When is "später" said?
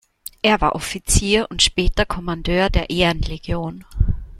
1.61-2.07